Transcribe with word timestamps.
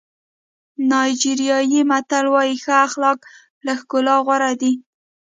نایجیریایي 0.89 1.79
متل 1.89 2.25
وایي 2.33 2.55
ښه 2.63 2.75
اخلاق 2.87 3.19
له 3.65 3.73
ښکلا 3.79 4.15
غوره 4.25 4.51
دي. 4.61 4.71